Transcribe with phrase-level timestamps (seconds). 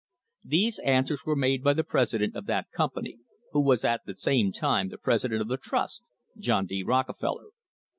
[0.43, 3.19] These answers were made by the president of that company,
[3.51, 6.81] who was at the same time the president of the trust, John D.
[6.81, 7.49] Rockefeller.